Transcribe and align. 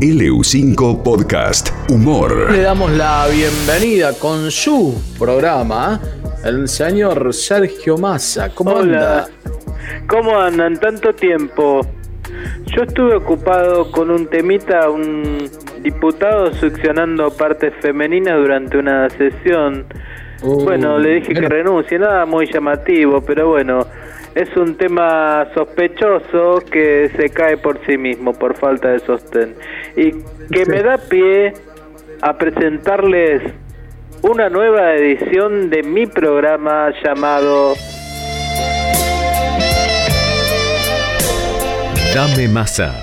LU5 0.00 1.02
Podcast 1.02 1.70
Humor. 1.88 2.52
Le 2.52 2.60
damos 2.60 2.90
la 2.92 3.26
bienvenida 3.32 4.12
con 4.18 4.50
su 4.50 4.94
programa, 5.18 5.98
el 6.44 6.68
señor 6.68 7.32
Sergio 7.32 7.96
Massa. 7.96 8.54
¿Cómo 8.54 8.72
Hola. 8.72 9.24
anda? 9.24 9.28
¿Cómo 10.06 10.38
andan? 10.38 10.78
Tanto 10.78 11.14
tiempo. 11.14 11.80
Yo 12.66 12.82
estuve 12.82 13.14
ocupado 13.14 13.90
con 13.90 14.10
un 14.10 14.26
temita, 14.26 14.90
un 14.90 15.48
diputado 15.82 16.52
succionando 16.52 17.30
partes 17.30 17.72
femeninas 17.80 18.36
durante 18.36 18.76
una 18.76 19.08
sesión. 19.08 19.86
Uh, 20.42 20.62
bueno, 20.62 20.98
le 20.98 21.20
dije 21.20 21.32
que 21.32 21.48
renuncie, 21.48 21.98
nada 21.98 22.26
muy 22.26 22.46
llamativo, 22.52 23.22
pero 23.22 23.48
bueno, 23.48 23.86
es 24.36 24.54
un 24.54 24.76
tema 24.76 25.48
sospechoso 25.54 26.62
que 26.70 27.10
se 27.16 27.30
cae 27.30 27.56
por 27.56 27.80
sí 27.86 27.96
mismo, 27.96 28.34
por 28.34 28.54
falta 28.54 28.88
de 28.88 28.98
sostén. 28.98 29.54
Y 29.96 30.12
que 30.52 30.66
me 30.66 30.82
da 30.82 30.98
pie 30.98 31.54
a 32.20 32.36
presentarles 32.36 33.42
una 34.20 34.50
nueva 34.50 34.92
edición 34.94 35.70
de 35.70 35.82
mi 35.82 36.06
programa 36.06 36.92
llamado 37.02 37.74
Dame 42.14 42.46
masa, 42.48 42.94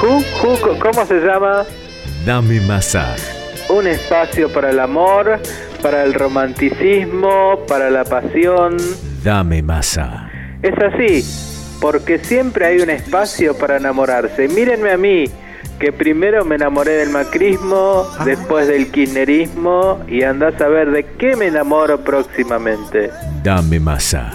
Who, 0.00 0.22
Who, 0.42 0.78
¿Cómo 0.78 1.04
se 1.06 1.20
llama? 1.20 1.64
dame 2.24 2.60
masa, 2.60 3.16
Un 3.68 3.88
espacio 3.88 4.48
para 4.52 4.70
el 4.70 4.78
amor, 4.78 5.40
para 5.82 6.04
el 6.04 6.14
romanticismo, 6.14 7.64
para 7.66 7.90
la 7.90 8.04
pasión. 8.04 8.76
dame 9.22 9.62
masa. 9.62 10.30
Es 10.62 10.74
así, 10.78 11.24
porque 11.80 12.18
siempre 12.18 12.66
hay 12.66 12.80
un 12.80 12.90
espacio 12.90 13.56
para 13.56 13.76
enamorarse. 13.76 14.48
Mírenme 14.48 14.90
a 14.92 14.96
mí, 14.96 15.24
que 15.78 15.92
primero 15.92 16.44
me 16.44 16.56
enamoré 16.56 16.92
del 16.92 17.10
macrismo, 17.10 18.06
después 18.24 18.68
del 18.68 18.90
kirchnerismo, 18.90 20.04
y 20.06 20.22
andás 20.22 20.60
a 20.60 20.68
ver 20.68 20.90
de 20.90 21.04
qué 21.18 21.36
me 21.36 21.46
enamoro 21.46 22.02
próximamente. 22.04 23.10
Dame 23.42 23.80
masa. 23.80 24.30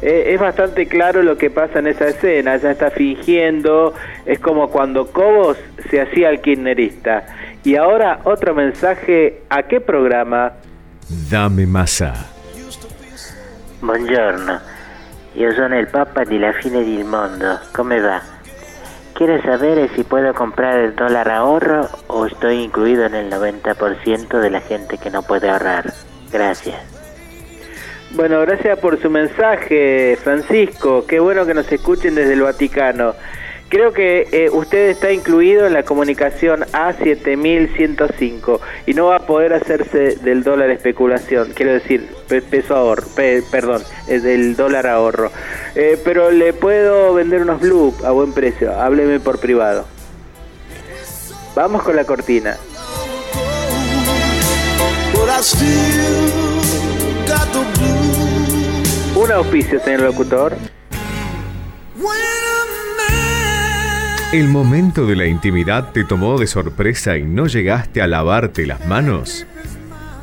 Eh, 0.00 0.32
es 0.34 0.40
bastante 0.40 0.86
claro 0.86 1.22
lo 1.22 1.36
que 1.36 1.50
pasa 1.50 1.80
en 1.80 1.86
esa 1.86 2.06
escena. 2.08 2.54
Ella 2.54 2.70
está 2.70 2.90
fingiendo. 2.90 3.92
Es 4.24 4.38
como 4.38 4.70
cuando 4.70 5.06
Cobos 5.12 5.58
se 5.90 6.00
hacía 6.00 6.30
el 6.30 6.40
kirchnerista. 6.40 7.26
Y 7.62 7.76
ahora 7.76 8.20
otro 8.24 8.54
mensaje. 8.54 9.42
¿A 9.50 9.64
qué 9.64 9.80
programa? 9.80 10.52
Dame 11.30 11.66
masa. 11.66 12.14
Buongiorno, 13.80 14.58
io 15.34 15.52
sono 15.54 15.78
il 15.78 15.86
Papa 15.88 16.24
di 16.24 16.38
la 16.38 16.52
fine 16.54 16.82
del 16.82 17.04
mondo, 17.04 17.60
come 17.72 18.00
va? 18.00 18.20
Quiero 19.16 19.40
saber 19.42 19.88
si 19.96 20.04
puedo 20.04 20.34
comprar 20.34 20.78
el 20.78 20.94
dólar 20.94 21.30
ahorro 21.30 21.88
o 22.06 22.26
estoy 22.26 22.62
incluido 22.62 23.06
en 23.06 23.14
el 23.14 23.30
90% 23.32 24.40
de 24.40 24.50
la 24.50 24.60
gente 24.60 24.98
que 24.98 25.08
no 25.08 25.22
puede 25.22 25.48
ahorrar. 25.48 25.90
Gracias. 26.30 26.76
Bueno, 28.10 28.40
gracias 28.42 28.78
por 28.78 29.00
su 29.00 29.08
mensaje, 29.08 30.18
Francisco. 30.22 31.06
Qué 31.06 31.18
bueno 31.18 31.46
que 31.46 31.54
nos 31.54 31.70
escuchen 31.72 32.14
desde 32.14 32.34
el 32.34 32.42
Vaticano. 32.42 33.14
Creo 33.68 33.92
que 33.92 34.28
eh, 34.30 34.48
usted 34.50 34.90
está 34.90 35.10
incluido 35.10 35.66
en 35.66 35.72
la 35.72 35.82
comunicación 35.82 36.60
A7105 36.72 38.60
y 38.86 38.94
no 38.94 39.06
va 39.06 39.16
a 39.16 39.26
poder 39.26 39.52
hacerse 39.54 40.16
del 40.22 40.44
dólar 40.44 40.70
especulación, 40.70 41.50
quiero 41.52 41.72
decir, 41.72 42.08
pe- 42.28 42.42
peso 42.42 42.76
ahorro, 42.76 43.08
pe- 43.16 43.42
perdón, 43.50 43.82
eh, 44.06 44.20
del 44.20 44.54
dólar 44.54 44.86
ahorro. 44.86 45.32
Eh, 45.74 46.00
pero 46.04 46.30
le 46.30 46.52
puedo 46.52 47.12
vender 47.14 47.42
unos 47.42 47.60
blue 47.60 47.92
a 48.04 48.12
buen 48.12 48.32
precio, 48.32 48.72
hábleme 48.78 49.18
por 49.18 49.40
privado. 49.40 49.84
Vamos 51.56 51.82
con 51.82 51.96
la 51.96 52.04
cortina. 52.04 52.56
Un 59.16 59.32
auspicio, 59.32 59.80
señor 59.82 60.02
locutor. 60.02 60.54
¿El 64.32 64.48
momento 64.48 65.06
de 65.06 65.14
la 65.14 65.26
intimidad 65.26 65.92
te 65.92 66.02
tomó 66.02 66.36
de 66.36 66.48
sorpresa 66.48 67.16
y 67.16 67.22
no 67.22 67.46
llegaste 67.46 68.02
a 68.02 68.08
lavarte 68.08 68.66
las 68.66 68.84
manos? 68.84 69.46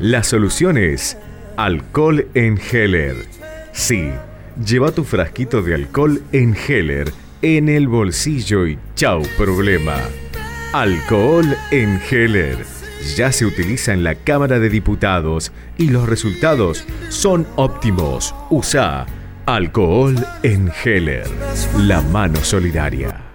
La 0.00 0.24
solución 0.24 0.76
es 0.76 1.16
alcohol 1.56 2.26
en 2.34 2.58
Heller. 2.58 3.14
Sí, 3.70 4.10
lleva 4.66 4.90
tu 4.90 5.04
frasquito 5.04 5.62
de 5.62 5.76
alcohol 5.76 6.20
en 6.32 6.56
Heller 6.56 7.12
en 7.42 7.68
el 7.68 7.86
bolsillo 7.86 8.66
y 8.66 8.76
chau 8.96 9.22
problema. 9.38 9.96
Alcohol 10.72 11.46
en 11.70 12.00
Heller. 12.10 12.58
Ya 13.16 13.30
se 13.30 13.46
utiliza 13.46 13.92
en 13.92 14.02
la 14.02 14.16
Cámara 14.16 14.58
de 14.58 14.68
Diputados 14.68 15.52
y 15.78 15.90
los 15.90 16.08
resultados 16.08 16.84
son 17.08 17.46
óptimos. 17.54 18.34
Usa 18.50 19.06
alcohol 19.46 20.16
en 20.42 20.72
Heller. 20.84 21.28
La 21.78 22.00
mano 22.00 22.36
solidaria. 22.42 23.31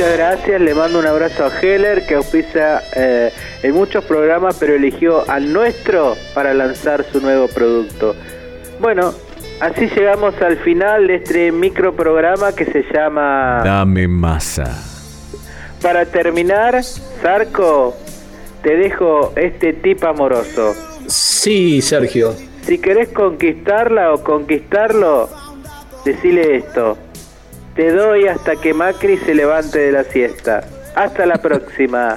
Muchas 0.00 0.16
gracias, 0.16 0.60
le 0.62 0.74
mando 0.74 0.98
un 0.98 1.04
abrazo 1.04 1.44
a 1.44 1.60
Heller 1.60 2.06
que 2.06 2.14
auspicia 2.14 2.80
eh, 2.96 3.30
en 3.62 3.74
muchos 3.74 4.02
programas, 4.02 4.56
pero 4.58 4.74
eligió 4.74 5.28
al 5.28 5.52
nuestro 5.52 6.16
para 6.32 6.54
lanzar 6.54 7.04
su 7.12 7.20
nuevo 7.20 7.48
producto. 7.48 8.16
Bueno, 8.80 9.12
así 9.60 9.90
llegamos 9.94 10.40
al 10.40 10.56
final 10.60 11.06
de 11.06 11.16
este 11.16 11.52
microprograma 11.52 12.54
que 12.54 12.64
se 12.64 12.82
llama... 12.90 13.60
Dame 13.62 14.08
masa. 14.08 14.74
Para 15.82 16.06
terminar, 16.06 16.82
Zarco, 17.20 17.94
te 18.62 18.76
dejo 18.78 19.34
este 19.36 19.74
tip 19.74 20.02
amoroso. 20.04 20.74
Sí, 21.08 21.82
Sergio. 21.82 22.34
Si 22.62 22.78
querés 22.78 23.10
conquistarla 23.10 24.14
o 24.14 24.24
conquistarlo, 24.24 25.28
decile 26.06 26.56
esto. 26.56 26.96
Te 27.74 27.92
doy 27.92 28.26
hasta 28.26 28.56
que 28.56 28.74
Macri 28.74 29.16
se 29.18 29.34
levante 29.34 29.78
de 29.78 29.92
la 29.92 30.04
siesta. 30.04 30.64
Hasta 30.94 31.24
la 31.24 31.36
próxima. 31.36 32.16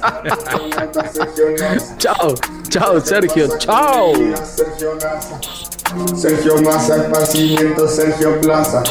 Chao, 1.98 2.34
chao 2.68 3.00
Sergio, 3.00 3.56
chao. 3.58 4.12
Sergio 4.44 4.94
Massa, 4.96 6.16
Sergio 6.16 6.60
Massa, 6.62 6.96
esparcimiento, 6.96 7.86
Sergio 7.86 8.40
Plaza. 8.40 8.82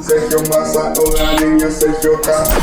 Sergio 0.00 0.38
Massa, 0.48 0.92
hogareño, 0.98 1.70
Sergio 1.70 2.20
Casa. 2.22 2.56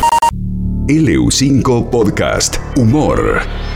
LU5 0.87 1.89
Podcast 1.91 2.57
Humor. 2.77 3.68